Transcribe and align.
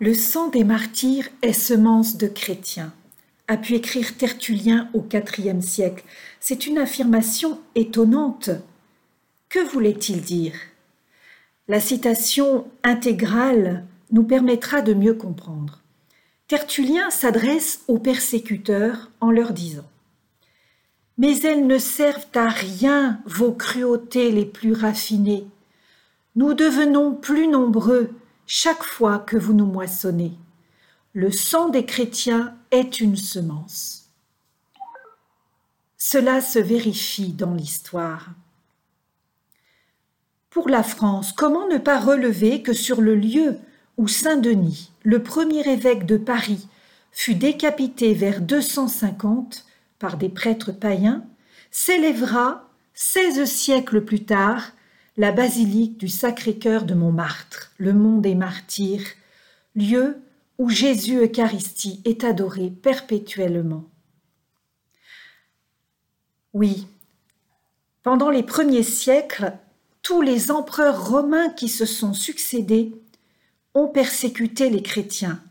Le 0.00 0.14
sang 0.14 0.46
des 0.46 0.62
martyrs 0.62 1.28
est 1.42 1.52
semence 1.52 2.18
de 2.18 2.28
chrétiens, 2.28 2.92
a 3.48 3.56
pu 3.56 3.74
écrire 3.74 4.16
Tertullien 4.16 4.88
au 4.94 5.04
IVe 5.12 5.60
siècle. 5.60 6.04
C'est 6.38 6.68
une 6.68 6.78
affirmation 6.78 7.58
étonnante. 7.74 8.50
Que 9.48 9.58
voulait-il 9.58 10.20
dire? 10.20 10.54
La 11.66 11.80
citation 11.80 12.68
intégrale 12.84 13.86
nous 14.12 14.22
permettra 14.22 14.82
de 14.82 14.94
mieux 14.94 15.14
comprendre. 15.14 15.80
Tertullien 16.46 17.10
s'adresse 17.10 17.80
aux 17.88 17.98
persécuteurs 17.98 19.10
en 19.20 19.32
leur 19.32 19.52
disant 19.52 19.90
Mais 21.18 21.40
elles 21.40 21.66
ne 21.66 21.78
servent 21.78 22.28
à 22.36 22.48
rien 22.48 23.18
vos 23.26 23.50
cruautés 23.50 24.30
les 24.30 24.46
plus 24.46 24.74
raffinées. 24.74 25.48
Nous 26.36 26.54
devenons 26.54 27.14
plus 27.16 27.48
nombreux 27.48 28.12
chaque 28.50 28.82
fois 28.82 29.18
que 29.18 29.36
vous 29.36 29.52
nous 29.52 29.66
moissonnez. 29.66 30.32
Le 31.12 31.30
sang 31.30 31.68
des 31.68 31.84
chrétiens 31.84 32.56
est 32.70 32.98
une 32.98 33.16
semence. 33.16 34.08
Cela 35.98 36.40
se 36.40 36.58
vérifie 36.58 37.34
dans 37.34 37.52
l'histoire. 37.52 38.30
Pour 40.48 40.70
la 40.70 40.82
France, 40.82 41.32
comment 41.32 41.68
ne 41.68 41.76
pas 41.76 42.00
relever 42.00 42.62
que 42.62 42.72
sur 42.72 43.02
le 43.02 43.14
lieu 43.14 43.58
où 43.98 44.08
Saint-Denis, 44.08 44.92
le 45.02 45.22
premier 45.22 45.68
évêque 45.70 46.06
de 46.06 46.16
Paris, 46.16 46.68
fut 47.12 47.34
décapité 47.34 48.14
vers 48.14 48.40
250 48.40 49.66
par 49.98 50.16
des 50.16 50.30
prêtres 50.30 50.72
païens, 50.72 51.22
s'élèvera, 51.70 52.70
seize 52.94 53.44
siècles 53.44 54.02
plus 54.02 54.24
tard, 54.24 54.72
la 55.18 55.32
basilique 55.32 55.98
du 55.98 56.08
Sacré-Cœur 56.08 56.84
de 56.84 56.94
Montmartre, 56.94 57.72
le 57.76 57.92
mont 57.92 58.18
des 58.18 58.36
martyrs, 58.36 59.04
lieu 59.74 60.22
où 60.58 60.70
Jésus 60.70 61.18
Eucharistie 61.18 62.00
est 62.04 62.22
adoré 62.22 62.70
perpétuellement. 62.70 63.84
Oui, 66.54 66.86
pendant 68.04 68.30
les 68.30 68.44
premiers 68.44 68.84
siècles, 68.84 69.52
tous 70.02 70.22
les 70.22 70.52
empereurs 70.52 71.10
romains 71.10 71.50
qui 71.50 71.68
se 71.68 71.84
sont 71.84 72.14
succédés 72.14 72.94
ont 73.74 73.88
persécuté 73.88 74.70
les 74.70 74.82
chrétiens. 74.82 75.42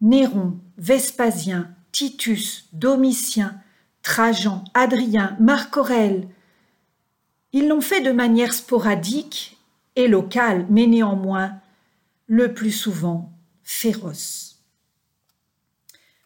Néron, 0.00 0.58
Vespasien, 0.78 1.74
Titus, 1.90 2.68
Domitien, 2.72 3.60
Trajan, 4.02 4.62
Adrien, 4.74 5.36
Marc 5.40 5.76
Aurèle, 5.76 6.28
ils 7.52 7.68
l'ont 7.68 7.80
fait 7.80 8.00
de 8.00 8.12
manière 8.12 8.52
sporadique 8.52 9.58
et 9.96 10.08
locale, 10.08 10.66
mais 10.68 10.86
néanmoins 10.86 11.60
le 12.26 12.52
plus 12.54 12.72
souvent 12.72 13.32
féroce. 13.62 14.62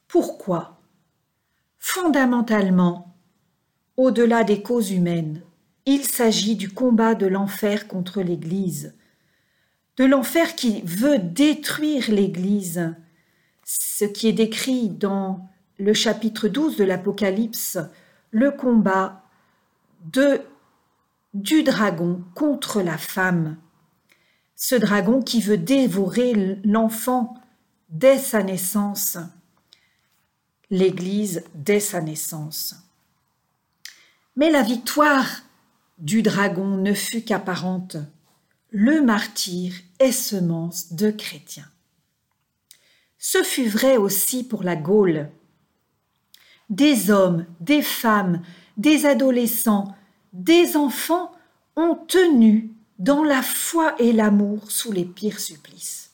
Pourquoi? 0.08 0.80
Fondamentalement, 1.78 3.16
au-delà 3.96 4.44
des 4.44 4.62
causes 4.62 4.90
humaines, 4.90 5.42
il 5.86 6.04
s'agit 6.04 6.54
du 6.54 6.70
combat 6.70 7.14
de 7.14 7.26
l'enfer 7.26 7.88
contre 7.88 8.20
l'Église, 8.22 8.94
de 9.96 10.04
l'enfer 10.04 10.54
qui 10.54 10.82
veut 10.82 11.18
détruire 11.18 12.10
l'Église, 12.10 12.94
ce 13.64 14.04
qui 14.04 14.28
est 14.28 14.32
décrit 14.32 14.88
dans 14.88 15.48
le 15.78 15.94
chapitre 15.94 16.48
12 16.48 16.76
de 16.76 16.84
l'Apocalypse, 16.84 17.78
le 18.30 18.50
combat 18.50 19.22
de 20.12 20.40
du 21.34 21.62
dragon 21.62 22.22
contre 22.34 22.82
la 22.82 22.98
femme. 22.98 23.56
Ce 24.56 24.74
dragon 24.74 25.22
qui 25.22 25.40
veut 25.40 25.58
dévorer 25.58 26.60
l'enfant 26.64 27.34
dès 27.88 28.18
sa 28.18 28.42
naissance, 28.42 29.18
l'Église 30.70 31.44
dès 31.54 31.80
sa 31.80 32.00
naissance. 32.00 32.76
Mais 34.36 34.50
la 34.50 34.62
victoire 34.62 35.26
du 35.98 36.22
dragon 36.22 36.76
ne 36.76 36.94
fut 36.94 37.22
qu'apparente. 37.22 37.96
Le 38.70 39.02
martyr 39.02 39.74
est 39.98 40.12
semence 40.12 40.94
de 40.94 41.10
chrétiens. 41.10 41.68
Ce 43.18 43.42
fut 43.42 43.68
vrai 43.68 43.96
aussi 43.96 44.42
pour 44.42 44.62
la 44.64 44.74
Gaule. 44.74 45.30
Des 46.70 47.10
hommes, 47.10 47.46
des 47.60 47.82
femmes, 47.82 48.42
des 48.78 49.04
adolescents, 49.04 49.94
des 50.32 50.76
enfants 50.76 51.32
ont 51.76 51.94
tenu 51.94 52.70
dans 52.98 53.24
la 53.24 53.42
foi 53.42 53.94
et 53.98 54.12
l'amour 54.12 54.70
sous 54.70 54.92
les 54.92 55.04
pires 55.04 55.40
supplices. 55.40 56.12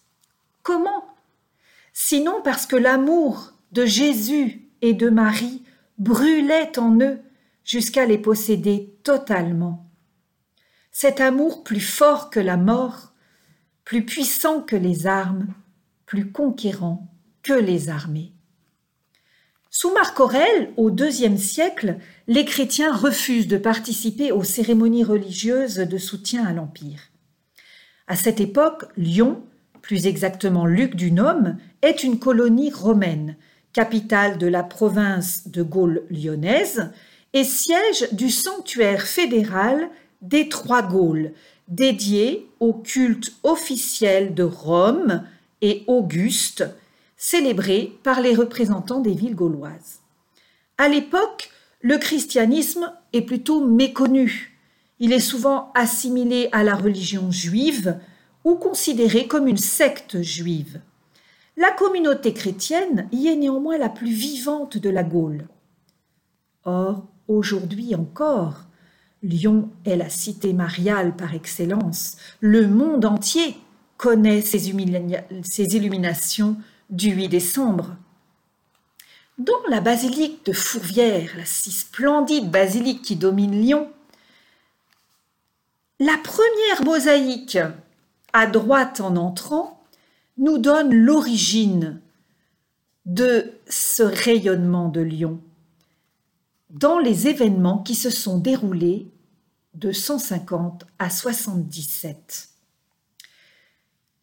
Comment? 0.63 1.05
Sinon 1.93 2.41
parce 2.43 2.67
que 2.67 2.77
l'amour 2.77 3.53
de 3.73 3.85
Jésus 3.85 4.69
et 4.83 4.95
de 4.95 5.11
Marie 5.11 5.63
brûlait 5.99 6.79
en 6.79 6.99
eux 7.01 7.21
jusqu'à 7.65 8.07
les 8.07 8.19
posséder 8.19 8.95
totalement. 9.03 9.87
Cet 10.91 11.21
amour 11.21 11.65
plus 11.65 11.81
fort 11.81 12.31
que 12.31 12.41
la 12.41 12.57
mort, 12.57 13.13
plus 13.85 14.05
puissant 14.05 14.63
que 14.63 14.77
les 14.77 15.07
armes, 15.07 15.49
plus 16.07 16.33
conquérant 16.33 17.09
que 17.43 17.53
les 17.53 17.89
armées. 17.89 18.33
Sous 19.71 19.93
Marc 19.93 20.19
Aurèle, 20.19 20.71
au 20.79 20.91
IIe 20.91 21.39
siècle, 21.39 21.97
les 22.27 22.47
chrétiens 22.47 22.95
refusent 22.95 23.49
de 23.49 23.59
participer 23.59 24.33
aux 24.33 24.43
cérémonies 24.43 25.05
religieuses 25.05 25.77
de 25.77 25.99
soutien 25.99 26.47
à 26.47 26.55
l'Empire. 26.55 27.11
À 28.07 28.17
cette 28.17 28.41
époque, 28.41 28.87
Lyon, 28.97 29.43
plus 29.83 30.07
exactement 30.07 30.65
Luc 30.65 30.97
du 30.97 31.13
Nôme, 31.13 31.59
est 31.83 32.03
une 32.03 32.19
colonie 32.19 32.73
romaine, 32.73 33.37
capitale 33.75 34.39
de 34.39 34.47
la 34.47 34.63
province 34.63 35.49
de 35.49 35.63
Gaule 35.63 36.03
lyonnaise 36.11 36.91
et 37.35 37.45
siège 37.45 38.09
du 38.13 38.31
sanctuaire 38.31 39.03
fédéral 39.03 39.91
des 40.23 40.49
Trois 40.49 40.83
Gaules, 40.83 41.33
dédié 41.69 42.49
au 42.59 42.73
culte 42.73 43.35
officiel 43.43 44.35
de 44.35 44.45
Rome 44.45 45.25
et 45.61 45.85
Auguste, 45.87 46.65
célébré 47.19 47.99
par 48.03 48.23
les 48.23 48.35
représentants 48.35 49.01
des 49.01 49.13
villes 49.13 49.35
gauloises. 49.35 50.01
À 50.79 50.89
l'époque, 50.89 51.51
le 51.83 51.99
christianisme 51.99 52.93
est 53.13 53.23
plutôt 53.23 53.67
méconnu. 53.67 54.59
Il 55.01 55.13
est 55.13 55.21
souvent 55.21 55.71
assimilé 55.75 56.49
à 56.53 56.65
la 56.65 56.75
religion 56.75 57.31
juive 57.31 57.99
ou 58.45 58.55
considéré 58.55 59.27
comme 59.27 59.47
une 59.49 59.59
secte 59.59 60.23
juive. 60.23 60.81
La 61.57 61.73
communauté 61.73 62.33
chrétienne 62.33 63.09
y 63.13 63.27
est 63.27 63.37
néanmoins 63.37 63.79
la 63.79 63.89
plus 63.89 64.11
vivante 64.11 64.79
de 64.79 64.91
la 64.91 65.03
Gaule. 65.03 65.49
Or, 66.65 67.05
aujourd'hui 67.27 67.95
encore, 67.97 68.69
Lyon 69.25 69.71
est 69.85 69.97
la 69.97 70.09
cité 70.09 70.53
mariale 70.53 71.17
par 71.17 71.35
excellence. 71.35 72.17
Le 72.41 72.69
monde 72.69 73.05
entier 73.05 73.57
connaît 73.97 74.41
ses, 74.41 74.69
illuminations 74.69 76.57
du 76.91 77.11
8 77.11 77.29
décembre. 77.29 77.97
Dans 79.39 79.63
la 79.69 79.81
basilique 79.81 80.45
de 80.47 80.53
Fourvière, 80.53 81.31
la 81.37 81.45
si 81.45 81.71
splendide 81.71 82.51
basilique 82.51 83.03
qui 83.03 83.17
domine 83.17 83.61
Lyon, 83.61 83.91
la 86.01 86.17
première 86.19 86.85
mosaïque 86.85 87.59
à 88.33 88.47
droite 88.47 89.01
en 89.01 89.17
entrant 89.17 89.83
nous 90.37 90.59
donne 90.59 90.95
l'origine 90.95 92.01
de 93.07 93.53
ce 93.69 94.03
rayonnement 94.03 94.89
de 94.89 95.01
Lyon 95.01 95.41
dans 96.71 96.99
les 96.99 97.29
événements 97.29 97.79
qui 97.79 97.95
se 97.95 98.11
sont 98.11 98.39
déroulés 98.39 99.07
de 99.75 99.93
150 99.93 100.87
à 100.99 101.11
77. 101.11 102.49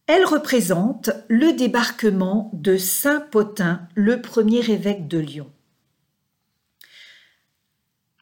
Elle 0.08 0.26
représente 0.26 1.10
le 1.30 1.54
débarquement 1.54 2.52
de 2.54 2.78
Saint 2.78 3.22
Potin, 3.22 3.88
le 3.96 4.22
premier 4.22 4.60
évêque 4.70 5.08
de 5.08 5.18
Lyon. 5.18 5.52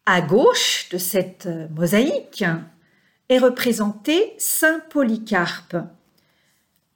À 0.06 0.22
gauche 0.22 0.88
de 0.92 0.98
cette 0.98 1.50
mosaïque 1.76 2.46
est 3.28 3.38
représenté 3.38 4.34
Saint 4.38 4.80
Polycarpe, 4.90 5.76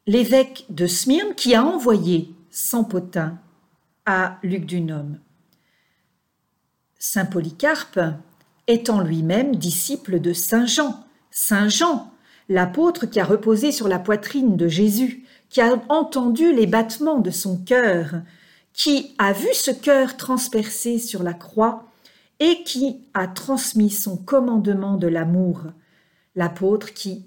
l'évêque 0.05 0.65
de 0.69 0.87
Smyrne 0.87 1.35
qui 1.35 1.53
a 1.53 1.63
envoyé 1.65 2.33
Saint 2.49 2.83
Potin 2.83 3.39
à 4.05 4.39
Luc 4.41 4.65
du 4.65 4.79
Nôme. 4.79 5.19
Saint 6.97 7.25
Polycarpe 7.25 7.99
étant 8.67 9.01
lui-même 9.01 9.55
disciple 9.55 10.19
de 10.21 10.31
Saint 10.31 10.65
Jean. 10.65 11.05
Saint 11.29 11.69
Jean 11.69 12.11
l'apôtre 12.49 13.05
qui 13.05 13.19
a 13.19 13.25
reposé 13.25 13.71
sur 13.71 13.87
la 13.87 13.99
poitrine 13.99 14.57
de 14.57 14.67
Jésus, 14.67 15.25
qui 15.49 15.61
a 15.61 15.81
entendu 15.89 16.53
les 16.53 16.67
battements 16.67 17.19
de 17.19 17.31
son 17.31 17.57
cœur, 17.57 18.21
qui 18.73 19.15
a 19.17 19.33
vu 19.33 19.47
ce 19.53 19.71
cœur 19.71 20.17
transpercé 20.17 20.99
sur 20.99 21.23
la 21.23 21.33
croix 21.33 21.85
et 22.39 22.63
qui 22.63 23.01
a 23.13 23.27
transmis 23.27 23.89
son 23.89 24.17
commandement 24.17 24.97
de 24.97 25.07
l'amour, 25.07 25.63
l'apôtre 26.35 26.93
qui 26.93 27.25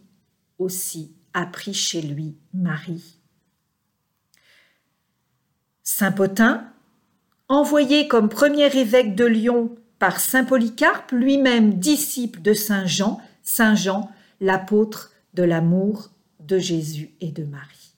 aussi 0.58 1.12
a 1.34 1.46
pris 1.46 1.74
chez 1.74 2.02
lui 2.02 2.36
Marie. 2.54 3.16
Saint 5.82 6.12
Potin, 6.12 6.64
envoyé 7.48 8.06
comme 8.06 8.28
premier 8.28 8.74
évêque 8.76 9.16
de 9.16 9.24
Lyon 9.24 9.74
par 9.98 10.20
Saint 10.20 10.44
Polycarpe, 10.44 11.10
lui-même 11.10 11.74
disciple 11.74 12.40
de 12.40 12.54
Saint 12.54 12.86
Jean, 12.86 13.20
Saint 13.42 13.74
Jean, 13.74 14.10
l'apôtre 14.40 15.09
de 15.34 15.42
l'amour 15.42 16.10
de 16.40 16.58
Jésus 16.58 17.14
et 17.20 17.30
de 17.30 17.44
Marie. 17.44 17.94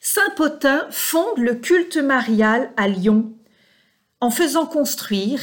Saint 0.00 0.30
Potin 0.36 0.86
fonde 0.90 1.38
le 1.38 1.54
culte 1.54 1.98
marial 1.98 2.70
à 2.76 2.88
Lyon 2.88 3.32
en 4.20 4.30
faisant 4.30 4.66
construire 4.66 5.40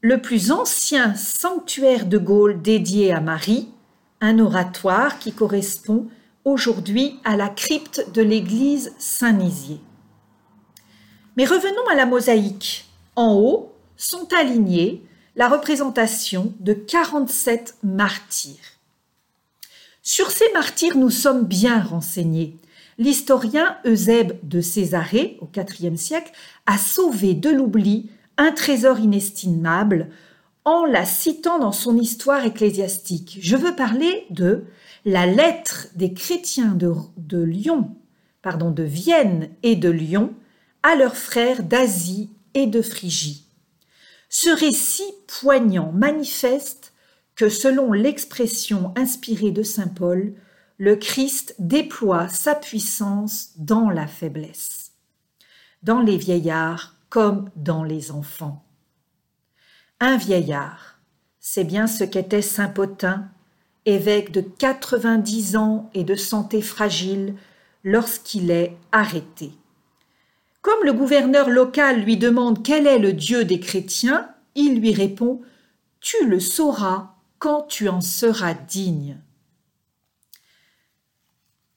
le 0.00 0.20
plus 0.20 0.52
ancien 0.52 1.14
sanctuaire 1.14 2.06
de 2.06 2.18
Gaulle 2.18 2.62
dédié 2.62 3.12
à 3.12 3.20
Marie, 3.20 3.68
un 4.20 4.38
oratoire 4.38 5.18
qui 5.18 5.32
correspond 5.32 6.08
aujourd'hui 6.44 7.18
à 7.24 7.36
la 7.36 7.48
crypte 7.48 8.12
de 8.12 8.22
l'église 8.22 8.92
Saint-Nizier. 8.98 9.80
Mais 11.36 11.44
revenons 11.44 11.86
à 11.90 11.94
la 11.94 12.06
mosaïque. 12.06 12.84
En 13.16 13.34
haut 13.34 13.72
sont 13.96 14.28
alignés 14.32 15.04
la 15.34 15.48
représentation 15.48 16.52
de 16.60 16.72
47 16.72 17.76
martyrs. 17.82 18.77
Sur 20.10 20.30
ces 20.30 20.50
martyrs, 20.54 20.96
nous 20.96 21.10
sommes 21.10 21.44
bien 21.44 21.82
renseignés. 21.82 22.56
L'historien 22.96 23.76
Eusèbe 23.84 24.38
de 24.42 24.62
Césarée, 24.62 25.36
au 25.42 25.50
IVe 25.54 25.96
siècle, 25.96 26.32
a 26.64 26.78
sauvé 26.78 27.34
de 27.34 27.50
l'oubli 27.50 28.08
un 28.38 28.52
trésor 28.52 29.00
inestimable 29.00 30.08
en 30.64 30.86
la 30.86 31.04
citant 31.04 31.58
dans 31.58 31.72
son 31.72 31.98
histoire 31.98 32.46
ecclésiastique. 32.46 33.36
Je 33.42 33.54
veux 33.54 33.76
parler 33.76 34.24
de 34.30 34.64
la 35.04 35.26
lettre 35.26 35.88
des 35.94 36.14
chrétiens 36.14 36.74
de, 36.74 36.94
de 37.18 37.42
Lyon, 37.42 37.94
pardon, 38.40 38.70
de 38.70 38.84
Vienne 38.84 39.50
et 39.62 39.76
de 39.76 39.90
Lyon 39.90 40.32
à 40.82 40.96
leurs 40.96 41.18
frères 41.18 41.62
d'Asie 41.62 42.30
et 42.54 42.66
de 42.66 42.80
Phrygie. 42.80 43.44
Ce 44.30 44.48
récit 44.48 45.12
poignant 45.26 45.92
manifeste 45.92 46.94
que 47.38 47.48
selon 47.48 47.92
l'expression 47.92 48.92
inspirée 48.96 49.52
de 49.52 49.62
Saint 49.62 49.86
Paul, 49.86 50.34
le 50.76 50.96
Christ 50.96 51.54
déploie 51.60 52.26
sa 52.28 52.56
puissance 52.56 53.52
dans 53.56 53.90
la 53.90 54.08
faiblesse, 54.08 54.90
dans 55.84 56.00
les 56.00 56.16
vieillards 56.16 56.96
comme 57.08 57.48
dans 57.54 57.84
les 57.84 58.10
enfants. 58.10 58.64
Un 60.00 60.16
vieillard, 60.16 60.98
c'est 61.38 61.62
bien 61.62 61.86
ce 61.86 62.02
qu'était 62.02 62.42
Saint 62.42 62.68
Potin, 62.68 63.28
évêque 63.86 64.32
de 64.32 64.40
90 64.40 65.56
ans 65.56 65.90
et 65.94 66.02
de 66.02 66.16
santé 66.16 66.60
fragile 66.60 67.36
lorsqu'il 67.84 68.50
est 68.50 68.76
arrêté. 68.90 69.52
Comme 70.60 70.82
le 70.82 70.92
gouverneur 70.92 71.48
local 71.48 72.02
lui 72.02 72.16
demande 72.16 72.64
quel 72.64 72.88
est 72.88 72.98
le 72.98 73.12
Dieu 73.12 73.44
des 73.44 73.60
chrétiens, 73.60 74.28
il 74.56 74.80
lui 74.80 74.92
répond 74.92 75.40
Tu 76.00 76.26
le 76.26 76.40
sauras 76.40 77.14
quand 77.38 77.62
tu 77.62 77.88
en 77.88 78.00
seras 78.00 78.54
digne. 78.54 79.18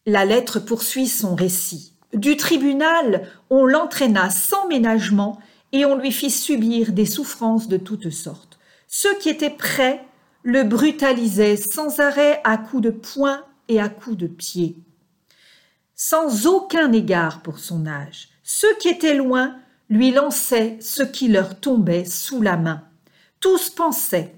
La 0.05 0.25
lettre 0.25 0.59
poursuit 0.59 1.07
son 1.07 1.35
récit. 1.35 1.93
Du 2.13 2.35
tribunal, 2.35 3.27
on 3.49 3.65
l'entraîna 3.65 4.29
sans 4.29 4.67
ménagement 4.67 5.39
et 5.71 5.85
on 5.85 5.95
lui 5.95 6.11
fit 6.11 6.31
subir 6.31 6.91
des 6.91 7.05
souffrances 7.05 7.67
de 7.67 7.77
toutes 7.77 8.09
sortes. 8.09 8.59
Ceux 8.87 9.17
qui 9.19 9.29
étaient 9.29 9.49
prêts 9.49 10.05
le 10.43 10.63
brutalisaient 10.63 11.55
sans 11.55 11.99
arrêt 11.99 12.41
à 12.43 12.57
coups 12.57 12.83
de 12.83 12.89
poing 12.89 13.45
et 13.67 13.79
à 13.79 13.87
coups 13.87 14.17
de 14.17 14.27
pied. 14.27 14.75
Sans 15.95 16.47
aucun 16.47 16.91
égard 16.91 17.41
pour 17.43 17.59
son 17.59 17.85
âge, 17.85 18.29
ceux 18.43 18.75
qui 18.77 18.89
étaient 18.89 19.13
loin 19.13 19.55
lui 19.89 20.11
lançaient 20.11 20.77
ce 20.81 21.03
qui 21.03 21.27
leur 21.27 21.59
tombait 21.59 22.05
sous 22.05 22.41
la 22.41 22.57
main. 22.57 22.83
Tous 23.39 23.69
pensaient 23.69 24.35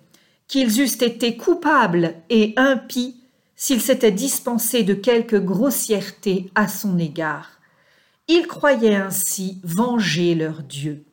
qu'ils 0.53 0.81
eussent 0.81 1.01
été 1.01 1.35
coupables 1.35 2.13
et 2.29 2.53
impies 2.57 3.19
s'ils 3.55 3.81
s'étaient 3.81 4.11
dispensés 4.11 4.83
de 4.83 4.94
quelque 4.94 5.35
grossièreté 5.35 6.51
à 6.53 6.67
son 6.67 7.00
égard. 7.00 7.59
Ils 8.27 8.45
croyaient 8.45 8.94
ainsi 8.94 9.59
venger 9.63 10.35
leur 10.35 10.61
Dieu. 10.61 11.05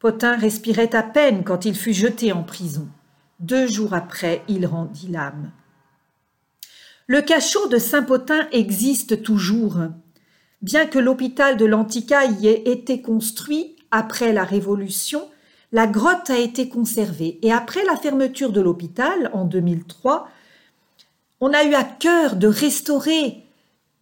Potin 0.00 0.36
respirait 0.36 0.94
à 0.94 1.02
peine 1.02 1.44
quand 1.44 1.64
il 1.64 1.74
fut 1.74 1.94
jeté 1.94 2.30
en 2.30 2.42
prison. 2.42 2.88
Deux 3.40 3.66
jours 3.66 3.94
après, 3.94 4.42
il 4.48 4.66
rendit 4.66 5.08
l'âme. 5.08 5.50
Le 7.06 7.22
cachot 7.22 7.68
de 7.68 7.78
Saint-Potin 7.78 8.48
existe 8.52 9.22
toujours. 9.22 9.78
Bien 10.60 10.84
que 10.84 10.98
l'hôpital 10.98 11.56
de 11.56 11.64
l'Antica 11.64 12.26
y 12.26 12.48
ait 12.48 12.64
été 12.66 13.00
construit 13.00 13.76
après 13.90 14.34
la 14.34 14.44
Révolution, 14.44 15.26
la 15.72 15.86
grotte 15.86 16.28
a 16.28 16.38
été 16.38 16.68
conservée 16.68 17.38
et 17.42 17.50
après 17.50 17.84
la 17.84 17.96
fermeture 17.96 18.52
de 18.52 18.60
l'hôpital 18.60 19.30
en 19.32 19.44
2003, 19.46 20.28
on 21.40 21.52
a 21.52 21.64
eu 21.64 21.74
à 21.74 21.82
cœur 21.82 22.36
de 22.36 22.46
restaurer 22.46 23.42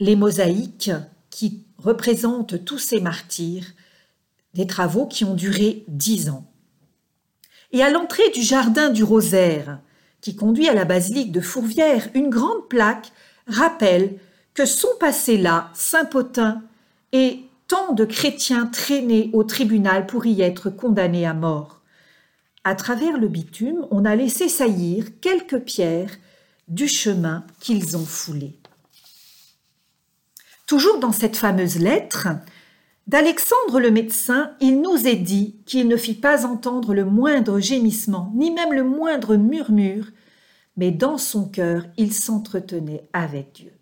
les 0.00 0.16
mosaïques 0.16 0.90
qui 1.30 1.62
représentent 1.78 2.64
tous 2.64 2.78
ces 2.78 3.00
martyrs, 3.00 3.64
des 4.54 4.66
travaux 4.66 5.06
qui 5.06 5.24
ont 5.24 5.34
duré 5.34 5.84
dix 5.86 6.28
ans. 6.28 6.44
Et 7.72 7.82
à 7.82 7.90
l'entrée 7.90 8.28
du 8.30 8.42
jardin 8.42 8.90
du 8.90 9.04
Rosaire, 9.04 9.78
qui 10.20 10.34
conduit 10.34 10.68
à 10.68 10.74
la 10.74 10.84
basilique 10.84 11.30
de 11.32 11.40
Fourvière, 11.40 12.08
une 12.14 12.30
grande 12.30 12.68
plaque 12.68 13.12
rappelle 13.46 14.18
que 14.54 14.66
sont 14.66 14.88
passés 14.98 15.38
là 15.38 15.70
Saint-Potin 15.72 16.62
et 17.12 17.44
tant 17.70 17.92
de 17.92 18.04
chrétiens 18.04 18.66
traînés 18.66 19.30
au 19.32 19.44
tribunal 19.44 20.08
pour 20.08 20.26
y 20.26 20.42
être 20.42 20.70
condamnés 20.70 21.24
à 21.24 21.34
mort. 21.34 21.82
À 22.64 22.74
travers 22.74 23.16
le 23.16 23.28
bitume, 23.28 23.86
on 23.92 24.04
a 24.04 24.16
laissé 24.16 24.48
saillir 24.48 25.20
quelques 25.20 25.60
pierres 25.60 26.10
du 26.66 26.88
chemin 26.88 27.44
qu'ils 27.60 27.96
ont 27.96 28.04
foulé. 28.04 28.58
Toujours 30.66 30.98
dans 30.98 31.12
cette 31.12 31.36
fameuse 31.36 31.78
lettre, 31.78 32.26
d'Alexandre 33.06 33.78
le 33.78 33.92
médecin, 33.92 34.50
il 34.60 34.80
nous 34.80 35.06
est 35.06 35.14
dit 35.14 35.54
qu'il 35.64 35.86
ne 35.86 35.96
fit 35.96 36.14
pas 36.14 36.46
entendre 36.46 36.92
le 36.92 37.04
moindre 37.04 37.60
gémissement, 37.60 38.32
ni 38.34 38.50
même 38.50 38.72
le 38.72 38.82
moindre 38.82 39.36
murmure, 39.36 40.06
mais 40.76 40.90
dans 40.90 41.18
son 41.18 41.48
cœur, 41.48 41.84
il 41.96 42.12
s'entretenait 42.12 43.08
avec 43.12 43.52
Dieu. 43.54 43.79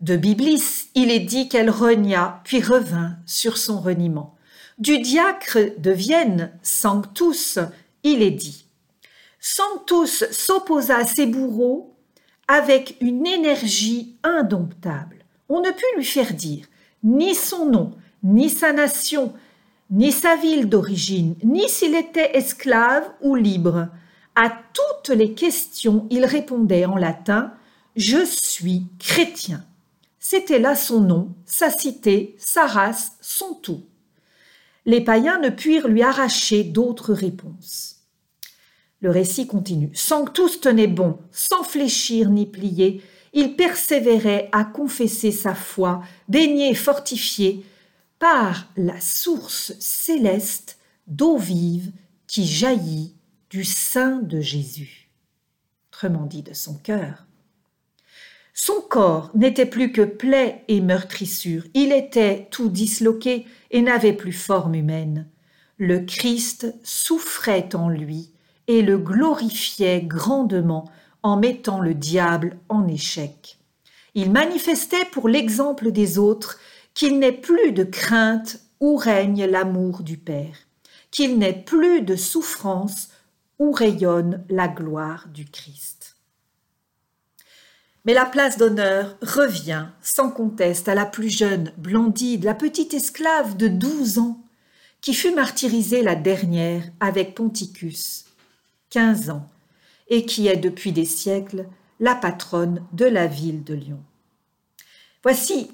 De 0.00 0.16
Biblis, 0.16 0.90
il 0.94 1.10
est 1.10 1.20
dit 1.20 1.48
qu'elle 1.48 1.70
renia, 1.70 2.42
puis 2.44 2.60
revint 2.60 3.16
sur 3.24 3.56
son 3.56 3.80
reniement. 3.80 4.36
Du 4.76 4.98
diacre 4.98 5.58
de 5.78 5.90
Vienne, 5.90 6.52
Sanctus, 6.62 7.58
il 8.02 8.20
est 8.20 8.30
dit 8.30 8.66
Sanctus 9.40 10.24
s'opposa 10.30 10.98
à 10.98 11.04
ses 11.06 11.24
bourreaux 11.24 11.96
avec 12.46 12.98
une 13.00 13.26
énergie 13.26 14.16
indomptable. 14.22 15.24
On 15.48 15.60
ne 15.60 15.70
put 15.70 15.96
lui 15.96 16.04
faire 16.04 16.34
dire 16.34 16.66
ni 17.02 17.34
son 17.34 17.64
nom, 17.64 17.94
ni 18.22 18.50
sa 18.50 18.74
nation, 18.74 19.32
ni 19.90 20.12
sa 20.12 20.36
ville 20.36 20.68
d'origine, 20.68 21.36
ni 21.42 21.70
s'il 21.70 21.94
était 21.94 22.36
esclave 22.36 23.10
ou 23.22 23.34
libre. 23.34 23.88
À 24.34 24.52
toutes 24.74 25.16
les 25.16 25.32
questions, 25.32 26.06
il 26.10 26.26
répondait 26.26 26.84
en 26.84 26.96
latin 26.96 27.54
Je 27.94 28.26
suis 28.26 28.84
chrétien. 28.98 29.64
C'était 30.28 30.58
là 30.58 30.74
son 30.74 30.98
nom, 31.02 31.36
sa 31.44 31.70
cité, 31.70 32.34
sa 32.36 32.66
race, 32.66 33.12
son 33.20 33.54
tout. 33.54 33.84
Les 34.84 35.00
païens 35.00 35.38
ne 35.38 35.50
purent 35.50 35.86
lui 35.86 36.02
arracher 36.02 36.64
d'autres 36.64 37.14
réponses. 37.14 38.00
Le 39.00 39.10
récit 39.10 39.46
continue. 39.46 39.92
tous 40.34 40.60
tenait 40.60 40.88
bon, 40.88 41.20
sans 41.30 41.62
fléchir 41.62 42.30
ni 42.30 42.44
plier, 42.44 43.04
il 43.34 43.54
persévérait 43.54 44.48
à 44.50 44.64
confesser 44.64 45.30
sa 45.30 45.54
foi, 45.54 46.02
baigné 46.28 46.70
et 46.70 46.74
fortifié 46.74 47.64
par 48.18 48.66
la 48.76 49.00
source 49.00 49.74
céleste 49.78 50.80
d'eau 51.06 51.36
vive 51.36 51.92
qui 52.26 52.48
jaillit 52.48 53.14
du 53.48 53.62
sein 53.62 54.18
de 54.22 54.40
Jésus. 54.40 55.08
Autrement 55.92 56.26
dit, 56.26 56.42
de 56.42 56.52
son 56.52 56.74
cœur. 56.74 57.26
Son 58.58 58.80
corps 58.80 59.30
n'était 59.34 59.66
plus 59.66 59.92
que 59.92 60.00
plaie 60.00 60.64
et 60.68 60.80
meurtrissure, 60.80 61.64
il 61.74 61.92
était 61.92 62.48
tout 62.50 62.70
disloqué 62.70 63.44
et 63.70 63.82
n'avait 63.82 64.14
plus 64.14 64.32
forme 64.32 64.74
humaine. 64.74 65.28
Le 65.76 66.00
Christ 66.00 66.74
souffrait 66.82 67.68
en 67.74 67.90
lui 67.90 68.30
et 68.66 68.80
le 68.80 68.96
glorifiait 68.96 70.00
grandement 70.00 70.90
en 71.22 71.36
mettant 71.36 71.80
le 71.80 71.92
diable 71.92 72.56
en 72.70 72.88
échec. 72.88 73.58
Il 74.14 74.32
manifestait 74.32 75.04
pour 75.12 75.28
l'exemple 75.28 75.92
des 75.92 76.16
autres 76.16 76.58
qu'il 76.94 77.18
n'est 77.18 77.32
plus 77.32 77.72
de 77.72 77.84
crainte 77.84 78.58
où 78.80 78.96
règne 78.96 79.44
l'amour 79.44 80.02
du 80.02 80.16
Père, 80.16 80.56
qu'il 81.10 81.38
n'est 81.38 81.62
plus 81.62 82.00
de 82.00 82.16
souffrance 82.16 83.10
où 83.58 83.70
rayonne 83.70 84.46
la 84.48 84.66
gloire 84.66 85.26
du 85.28 85.44
Christ. 85.44 85.95
Mais 88.06 88.14
la 88.14 88.24
place 88.24 88.56
d'honneur 88.56 89.16
revient, 89.20 89.88
sans 90.00 90.30
conteste, 90.30 90.88
à 90.88 90.94
la 90.94 91.06
plus 91.06 91.28
jeune, 91.28 91.72
Blandide, 91.76 92.44
la 92.44 92.54
petite 92.54 92.94
esclave 92.94 93.56
de 93.56 93.66
douze 93.66 94.18
ans, 94.18 94.40
qui 95.00 95.12
fut 95.12 95.34
martyrisée 95.34 96.02
la 96.02 96.14
dernière 96.14 96.84
avec 97.00 97.34
Ponticus, 97.34 98.26
quinze 98.90 99.28
ans, 99.28 99.48
et 100.08 100.24
qui 100.24 100.46
est 100.46 100.56
depuis 100.56 100.92
des 100.92 101.04
siècles 101.04 101.66
la 101.98 102.14
patronne 102.14 102.86
de 102.92 103.06
la 103.06 103.26
ville 103.26 103.64
de 103.64 103.74
Lyon. 103.74 104.02
Voici 105.24 105.72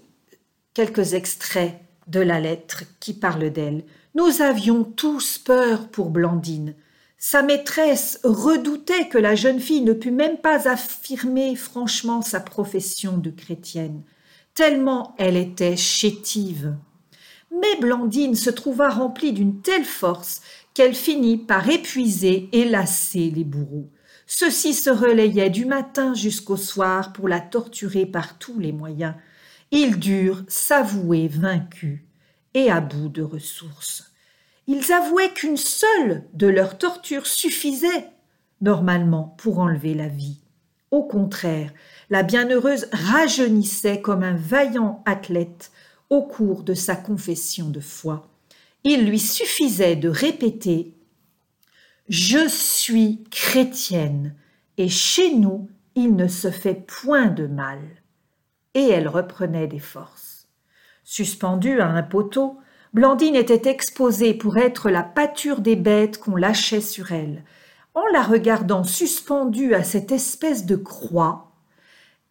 quelques 0.73 1.13
extraits 1.13 1.75
de 2.07 2.21
la 2.21 2.41
lettre 2.41 2.85
qui 2.99 3.13
parle 3.13 3.51
d'elle. 3.51 3.85
Nous 4.15 4.41
avions 4.41 4.85
tous 4.85 5.37
peur 5.37 5.89
pour 5.89 6.09
Blandine, 6.09 6.75
sa 7.25 7.43
maîtresse 7.43 8.19
redoutait 8.25 9.07
que 9.09 9.17
la 9.17 9.37
jeune 9.37 9.61
fille 9.61 9.83
ne 9.83 9.93
pût 9.93 10.11
même 10.11 10.39
pas 10.39 10.69
affirmer 10.69 11.55
franchement 11.55 12.21
sa 12.21 12.41
profession 12.41 13.17
de 13.17 13.31
chrétienne, 13.31 14.03
tellement 14.55 15.15
elle 15.19 15.37
était 15.37 15.77
chétive. 15.77 16.75
Mais 17.53 17.77
Blandine 17.81 18.35
se 18.35 18.51
trouva 18.51 18.89
remplie 18.89 19.33
d'une 19.33 19.63
telle 19.63 19.85
force 19.85 20.43
qu'elle 20.75 20.97
finit 20.97 21.39
par 21.39 21.71
épuiser 21.71 22.49
et 22.51 22.65
lasser 22.65 23.31
les 23.31 23.45
bourreaux. 23.45 23.89
Ceux-ci 24.27 24.75
se 24.75 24.91
relayaient 24.91 25.49
du 25.49 25.65
matin 25.65 26.15
jusqu'au 26.15 26.57
soir 26.57 27.13
pour 27.13 27.29
la 27.29 27.39
torturer 27.39 28.05
par 28.05 28.37
tous 28.37 28.59
les 28.59 28.73
moyens. 28.73 29.15
Ils 29.71 30.01
durent 30.01 30.43
s'avouer 30.49 31.29
vaincus 31.29 32.01
et 32.55 32.69
à 32.69 32.81
bout 32.81 33.09
de 33.09 33.23
ressources 33.23 34.12
ils 34.67 34.93
avouaient 34.93 35.33
qu'une 35.33 35.57
seule 35.57 36.25
de 36.35 36.47
leurs 36.47 36.79
tortures 36.79 37.27
suffisait 37.27 38.09
normalement 38.61 39.35
pour 39.39 39.59
enlever 39.59 39.95
la 39.95 40.09
vie. 40.09 40.39
Au 40.91 41.03
contraire, 41.03 41.73
la 42.11 42.23
bienheureuse 42.23 42.89
rajeunissait 42.93 44.01
comme 44.01 44.23
un 44.23 44.37
vaillant 44.37 45.03
athlète 45.07 45.73
au 46.11 46.23
cours 46.23 46.63
de 46.63 46.75
sa 46.75 46.95
confession 46.95 47.71
de 47.71 47.81
foi. 47.81 48.29
Il 48.85 49.07
lui 49.07 49.19
suffisait 49.19 49.97
de 49.97 50.09
répéter 50.09 50.95
Je 52.09 52.47
suis 52.49 53.25
chrétienne, 53.31 54.35
et 54.77 54.89
chez 54.89 55.35
nous 55.35 55.69
il 55.95 56.17
ne 56.17 56.29
se 56.29 56.51
fait 56.51 56.87
point 56.87 57.29
de 57.29 57.47
mal. 57.47 57.81
Et 58.75 58.89
elle 58.89 59.09
reprenait 59.09 59.67
des 59.67 59.79
forces. 59.79 60.49
Suspendue 61.05 61.81
à 61.81 61.89
un 61.89 62.03
poteau, 62.03 62.59
Blandine 62.93 63.37
était 63.37 63.71
exposée 63.71 64.35
pour 64.35 64.59
être 64.59 64.91
la 64.91 65.03
pâture 65.03 65.61
des 65.61 65.77
bêtes 65.77 66.19
qu'on 66.19 66.37
lâchait 66.37 66.83
sur 66.83 67.13
elle. 67.13 67.43
En 67.95 68.07
la 68.13 68.23
regardant 68.23 68.85
suspendue 68.85 69.75
à 69.75 69.83
cette 69.83 70.13
espèce 70.13 70.67
de 70.67 70.77
croix, 70.77 71.53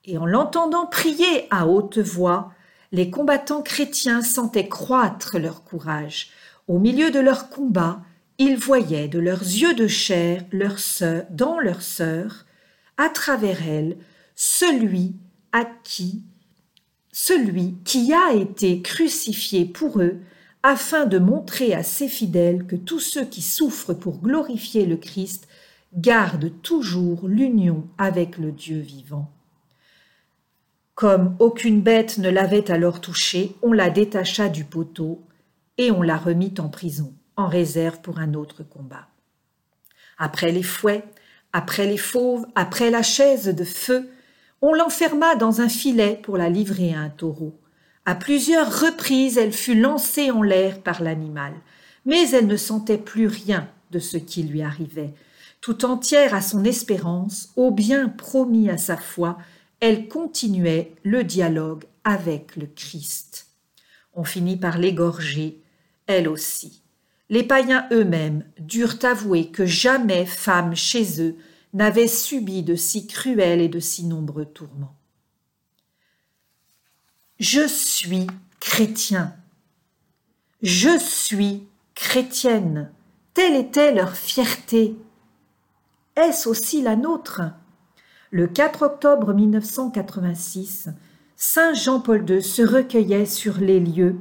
et 0.05 0.19
en 0.19 0.25
l'entendant 0.25 0.85
prier 0.85 1.47
à 1.49 1.67
haute 1.67 1.97
voix, 1.97 2.51
les 2.91 3.09
combattants 3.09 3.63
chrétiens 3.63 4.21
sentaient 4.21 4.67
croître 4.67 5.39
leur 5.39 5.63
courage. 5.63 6.29
Au 6.67 6.77
milieu 6.77 7.09
de 7.09 7.19
leur 7.19 7.49
combat, 7.49 8.01
ils 8.37 8.57
voyaient 8.57 9.07
de 9.07 9.19
leurs 9.19 9.41
yeux 9.41 9.73
de 9.73 9.87
chair 9.87 10.43
leur 10.51 10.77
sœur, 10.77 11.23
dans 11.31 11.59
leur 11.59 11.81
sœur, 11.81 12.45
à 12.97 13.09
travers 13.09 13.67
elle, 13.67 13.97
celui 14.35 15.15
à 15.53 15.65
qui, 15.65 16.23
celui 17.11 17.75
qui 17.83 18.13
a 18.13 18.33
été 18.33 18.81
crucifié 18.81 19.65
pour 19.65 20.01
eux 20.01 20.19
afin 20.63 21.05
de 21.05 21.17
montrer 21.17 21.73
à 21.73 21.83
ses 21.83 22.07
fidèles 22.07 22.65
que 22.65 22.75
tous 22.75 22.99
ceux 22.99 23.25
qui 23.25 23.41
souffrent 23.41 23.93
pour 23.93 24.19
glorifier 24.19 24.85
le 24.85 24.97
Christ 24.97 25.47
gardent 25.93 26.51
toujours 26.61 27.27
l'union 27.27 27.87
avec 27.97 28.37
le 28.37 28.51
Dieu 28.51 28.79
vivant. 28.79 29.29
Comme 30.95 31.35
aucune 31.39 31.81
bête 31.81 32.19
ne 32.19 32.29
l'avait 32.29 32.69
alors 32.69 33.01
touchée, 33.01 33.55
on 33.63 33.73
la 33.73 33.89
détacha 33.89 34.49
du 34.49 34.63
poteau 34.63 35.21
et 35.77 35.89
on 35.89 36.01
la 36.01 36.17
remit 36.17 36.53
en 36.59 36.69
prison, 36.69 37.13
en 37.35 37.47
réserve 37.47 38.01
pour 38.01 38.19
un 38.19 38.35
autre 38.35 38.63
combat. 38.63 39.07
Après 40.17 40.51
les 40.51 40.63
fouets, 40.63 41.03
après 41.53 41.87
les 41.87 41.97
fauves, 41.97 42.45
après 42.55 42.91
la 42.91 43.01
chaise 43.01 43.47
de 43.47 43.63
feu, 43.63 44.09
on 44.61 44.73
l'enferma 44.73 45.35
dans 45.35 45.61
un 45.61 45.69
filet 45.69 46.19
pour 46.21 46.37
la 46.37 46.49
livrer 46.49 46.93
à 46.93 46.99
un 46.99 47.09
taureau. 47.09 47.59
À 48.05 48.15
plusieurs 48.15 48.81
reprises, 48.81 49.38
elle 49.38 49.51
fut 49.51 49.79
lancée 49.79 50.31
en 50.31 50.41
l'air 50.41 50.81
par 50.81 51.03
l'animal, 51.03 51.53
mais 52.05 52.29
elle 52.31 52.48
ne 52.48 52.58
sentait 52.58 52.98
plus 52.98 53.27
rien 53.27 53.70
de 53.91 54.00
ce 54.00 54.17
qui 54.17 54.41
lui 54.43 54.63
arrivait. 54.63 55.13
Tout 55.62 55.86
entière 55.86 56.34
à 56.34 56.41
son 56.41 56.63
espérance, 56.63 57.51
au 57.55 57.70
bien 57.70 58.10
promis 58.10 58.70
à 58.72 58.77
sa 58.77 58.98
foi, 58.98 59.38
elle 59.79 60.08
continuait 60.08 60.93
le 61.03 61.24
dialogue 61.24 61.86
avec 62.03 62.55
le 62.55 62.65
Christ. 62.65 63.48
On 64.13 64.24
finit 64.24 64.58
par 64.58 64.79
l'égorger, 64.79 65.62
elle 66.08 66.27
aussi. 66.27 66.81
Les 67.29 67.43
païens 67.43 67.88
eux-mêmes 67.91 68.43
durent 68.60 68.98
avouer 69.03 69.51
que 69.51 69.65
jamais 69.65 70.25
femme 70.25 70.75
chez 70.75 71.22
eux 71.22 71.36
n'avait 71.74 72.08
subi 72.08 72.63
de 72.63 72.75
si 72.75 73.05
cruels 73.05 73.62
et 73.62 73.70
de 73.70 73.79
si 73.79 74.05
nombreux 74.05 74.46
tourments. 74.46 74.96
Je 77.41 77.67
suis 77.67 78.27
chrétien. 78.60 79.33
Je 80.62 80.95
suis 81.00 81.67
chrétienne. 81.95 82.91
Telle 83.33 83.55
était 83.55 83.95
leur 83.95 84.15
fierté. 84.15 84.95
Est-ce 86.15 86.48
aussi 86.48 86.83
la 86.83 86.95
nôtre? 86.95 87.41
Le 88.29 88.45
4 88.45 88.83
octobre 88.83 89.33
1986, 89.33 90.89
Saint 91.36 91.74
Jean-Paul 91.74 92.29
II 92.29 92.43
se 92.43 92.62
recueillait 92.62 93.25
sur 93.25 93.57
les 93.57 93.79
lieux, 93.79 94.17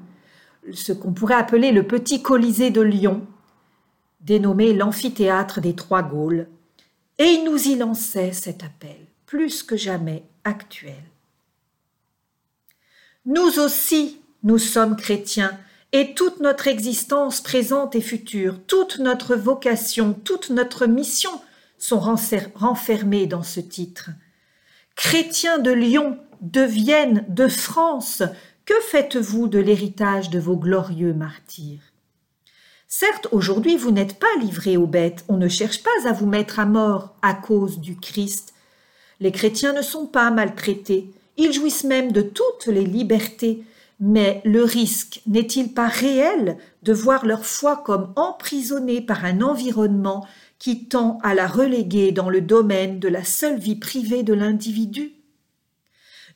ce 0.73 0.95
qu'on 0.95 1.12
pourrait 1.12 1.35
appeler 1.35 1.73
le 1.73 1.87
petit 1.87 2.23
Colisée 2.23 2.71
de 2.71 2.81
Lyon, 2.81 3.27
dénommé 4.23 4.73
l'amphithéâtre 4.73 5.61
des 5.61 5.75
Trois 5.77 6.03
Gaules, 6.03 6.49
et 7.19 7.27
il 7.27 7.45
nous 7.45 7.69
y 7.69 7.77
lançait 7.77 8.33
cet 8.33 8.65
appel, 8.65 8.97
plus 9.27 9.62
que 9.62 9.77
jamais 9.77 10.25
actuel. 10.45 11.03
Nous 13.33 13.61
aussi, 13.61 14.19
nous 14.43 14.59
sommes 14.59 14.97
chrétiens, 14.97 15.57
et 15.93 16.15
toute 16.15 16.41
notre 16.41 16.67
existence 16.67 17.41
présente 17.41 17.95
et 17.95 18.01
future, 18.01 18.59
toute 18.67 18.99
notre 18.99 19.37
vocation, 19.37 20.15
toute 20.15 20.51
notre 20.51 20.87
mission 20.87 21.31
sont 21.79 22.01
renfermées 22.01 23.29
dans 23.29 23.45
ce 23.45 23.61
titre. 23.61 24.11
Chrétiens 24.97 25.59
de 25.61 25.71
Lyon, 25.71 26.19
de 26.41 26.63
Vienne, 26.63 27.25
de 27.29 27.47
France, 27.47 28.25
que 28.65 28.75
faites-vous 28.89 29.47
de 29.47 29.61
l'héritage 29.61 30.31
de 30.31 30.41
vos 30.41 30.57
glorieux 30.57 31.15
martyrs? 31.15 31.93
Certes, 32.89 33.29
aujourd'hui, 33.31 33.77
vous 33.77 33.93
n'êtes 33.93 34.19
pas 34.19 34.27
livrés 34.41 34.77
aux 34.77 34.89
bêtes, 34.89 35.25
on 35.29 35.37
ne 35.37 35.47
cherche 35.47 35.85
pas 35.85 36.09
à 36.09 36.13
vous 36.13 36.27
mettre 36.27 36.59
à 36.59 36.67
mort 36.67 37.15
à 37.23 37.35
cause 37.35 37.79
du 37.79 37.95
Christ. 37.95 38.55
Les 39.21 39.31
chrétiens 39.31 39.73
ne 39.73 39.83
sont 39.83 40.07
pas 40.07 40.33
maltraités, 40.33 41.13
ils 41.37 41.53
jouissent 41.53 41.85
même 41.85 42.13
de 42.13 42.23
toutes 42.23 42.67
les 42.67 42.85
libertés, 42.85 43.65
mais 44.01 44.41
le 44.45 44.65
risque 44.65 45.21
n'est-il 45.27 45.75
pas 45.75 45.89
réel 45.89 46.57
de 46.83 46.93
voir 46.93 47.27
leur 47.27 47.45
foi 47.45 47.77
comme 47.77 48.13
emprisonnée 48.17 49.03
par 49.03 49.25
un 49.25 49.43
environnement 49.43 50.27
qui 50.59 50.87
tend 50.87 51.19
à 51.23 51.35
la 51.35 51.47
reléguer 51.47 52.13
dans 52.13 52.31
le 52.31 52.41
domaine 52.41 52.99
de 52.99 53.09
la 53.09 53.25
seule 53.25 53.59
vie 53.59 53.77
privée 53.77 54.23
de 54.23 54.33
l'individu? 54.33 55.13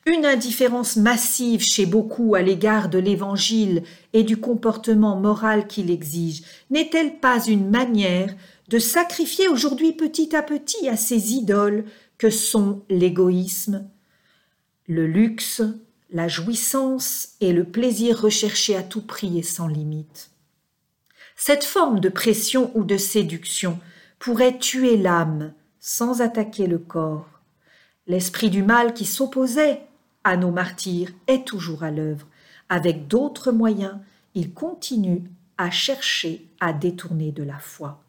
Une 0.07 0.25
indifférence 0.25 0.97
massive 0.97 1.63
chez 1.63 1.87
beaucoup 1.87 2.35
à 2.35 2.43
l'égard 2.43 2.89
de 2.89 2.99
l'Évangile 2.99 3.81
et 4.13 4.21
du 4.21 4.37
comportement 4.37 5.15
moral 5.15 5.65
qu'il 5.65 5.89
exige 5.89 6.43
n'est-elle 6.69 7.19
pas 7.19 7.43
une 7.43 7.71
manière 7.71 8.35
de 8.69 8.77
sacrifier 8.77 9.47
aujourd'hui 9.47 9.93
petit 9.93 10.35
à 10.35 10.43
petit 10.43 10.87
à 10.87 10.95
ces 10.95 11.33
idoles 11.33 11.85
que 12.19 12.29
sont 12.29 12.83
l'égoïsme, 12.87 13.89
le 14.87 15.07
luxe, 15.07 15.61
la 16.11 16.27
jouissance 16.27 17.29
et 17.41 17.51
le 17.51 17.63
plaisir 17.63 18.21
recherché 18.21 18.75
à 18.75 18.83
tout 18.83 19.01
prix 19.01 19.39
et 19.39 19.43
sans 19.43 19.67
limite. 19.67 20.29
Cette 21.35 21.63
forme 21.63 21.99
de 21.99 22.09
pression 22.09 22.71
ou 22.75 22.83
de 22.83 22.97
séduction 22.97 23.79
pourrait 24.19 24.57
tuer 24.57 24.97
l'âme 24.97 25.53
sans 25.79 26.21
attaquer 26.21 26.67
le 26.67 26.77
corps. 26.77 27.27
L'esprit 28.07 28.49
du 28.49 28.63
mal 28.63 28.93
qui 28.93 29.05
s'opposait 29.05 29.81
à 30.23 30.37
nos 30.37 30.51
martyrs 30.51 31.11
est 31.27 31.45
toujours 31.45 31.83
à 31.83 31.91
l'œuvre. 31.91 32.27
Avec 32.69 33.07
d'autres 33.07 33.51
moyens, 33.51 33.97
il 34.33 34.53
continue 34.53 35.23
à 35.57 35.71
chercher 35.71 36.45
à 36.59 36.73
détourner 36.73 37.31
de 37.31 37.43
la 37.43 37.57
foi. 37.57 38.01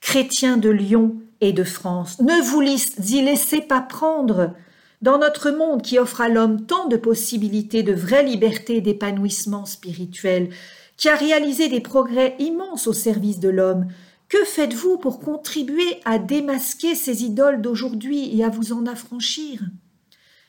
Chrétiens 0.00 0.56
de 0.56 0.70
Lyon 0.70 1.16
et 1.40 1.52
de 1.52 1.64
France, 1.64 2.20
ne 2.20 2.42
vous 2.42 2.62
y 2.62 3.22
laissez 3.22 3.60
pas 3.60 3.80
prendre 3.80 4.54
dans 5.02 5.18
notre 5.18 5.50
monde 5.50 5.82
qui 5.82 5.98
offre 5.98 6.20
à 6.20 6.28
l'homme 6.28 6.66
tant 6.66 6.88
de 6.88 6.96
possibilités 6.96 7.82
de 7.82 7.92
vraie 7.92 8.24
liberté 8.24 8.76
et 8.76 8.80
d'épanouissement 8.80 9.64
spirituel, 9.64 10.50
qui 10.96 11.08
a 11.08 11.14
réalisé 11.14 11.68
des 11.68 11.80
progrès 11.80 12.34
immenses 12.38 12.86
au 12.86 12.92
service 12.92 13.38
de 13.38 13.48
l'homme, 13.48 13.86
que 14.28 14.44
faites-vous 14.44 14.98
pour 14.98 15.20
contribuer 15.20 16.00
à 16.04 16.18
démasquer 16.18 16.94
ces 16.94 17.24
idoles 17.24 17.62
d'aujourd'hui 17.62 18.36
et 18.36 18.44
à 18.44 18.48
vous 18.48 18.72
en 18.72 18.86
affranchir? 18.86 19.62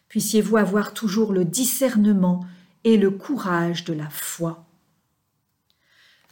Puissiez-vous 0.10 0.58
avoir 0.58 0.94
toujours 0.94 1.32
le 1.32 1.46
discernement 1.46 2.44
et 2.84 2.98
le 2.98 3.12
courage 3.12 3.86
de 3.86 3.94
la 3.94 4.10
foi. 4.10 4.66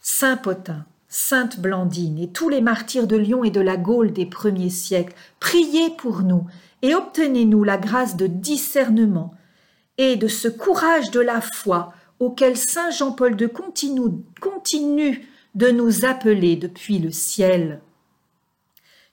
Saint 0.01 0.37
Potin, 0.37 0.85
Sainte 1.09 1.59
Blandine 1.59 2.19
et 2.19 2.29
tous 2.29 2.49
les 2.49 2.61
martyrs 2.61 3.07
de 3.07 3.15
Lyon 3.15 3.43
et 3.43 3.49
de 3.49 3.61
la 3.61 3.77
Gaule 3.77 4.11
des 4.11 4.25
premiers 4.25 4.69
siècles, 4.69 5.15
priez 5.39 5.89
pour 5.91 6.21
nous 6.21 6.45
et 6.81 6.95
obtenez-nous 6.95 7.63
la 7.63 7.77
grâce 7.77 8.17
de 8.17 8.27
discernement 8.27 9.33
et 9.97 10.15
de 10.15 10.27
ce 10.27 10.47
courage 10.47 11.11
de 11.11 11.19
la 11.19 11.41
foi 11.41 11.93
auquel 12.19 12.57
Saint 12.57 12.91
Jean-Paul 12.91 13.39
II 13.39 13.49
continue, 13.49 14.23
continue 14.41 15.27
de 15.55 15.69
nous 15.69 16.05
appeler 16.05 16.55
depuis 16.55 16.99
le 16.99 17.11
ciel. 17.11 17.81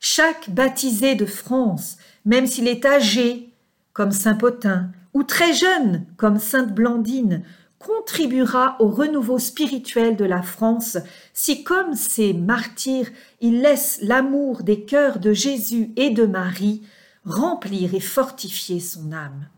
Chaque 0.00 0.50
baptisé 0.50 1.14
de 1.14 1.26
France, 1.26 1.96
même 2.24 2.46
s'il 2.46 2.68
est 2.68 2.84
âgé, 2.84 3.50
comme 3.92 4.10
Saint 4.10 4.34
Potin, 4.34 4.90
ou 5.14 5.22
très 5.22 5.54
jeune, 5.54 6.04
comme 6.16 6.38
Sainte 6.38 6.74
Blandine, 6.74 7.44
contribuera 7.84 8.76
au 8.80 8.88
renouveau 8.88 9.38
spirituel 9.38 10.16
de 10.16 10.24
la 10.24 10.42
France 10.42 10.96
si, 11.32 11.64
comme 11.64 11.94
ces 11.94 12.32
martyrs, 12.32 13.10
il 13.40 13.60
laisse 13.60 13.98
l'amour 14.02 14.62
des 14.62 14.84
cœurs 14.84 15.18
de 15.18 15.32
Jésus 15.32 15.92
et 15.96 16.10
de 16.10 16.24
Marie 16.24 16.82
remplir 17.24 17.94
et 17.94 18.00
fortifier 18.00 18.80
son 18.80 19.12
âme. 19.12 19.48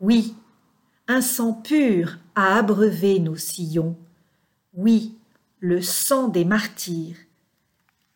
Oui, 0.00 0.34
un 1.08 1.20
sang 1.20 1.52
pur 1.52 2.18
a 2.34 2.56
abreuvé 2.56 3.18
nos 3.18 3.36
sillons. 3.36 3.96
Oui, 4.74 5.16
le 5.60 5.80
sang 5.80 6.28
des 6.28 6.44
martyrs 6.44 7.16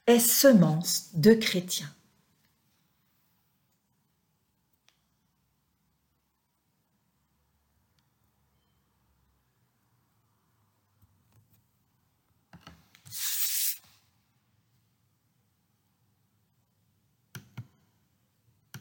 est 0.07 0.19
semence 0.19 1.11
de 1.15 1.33
chrétiens. 1.33 1.91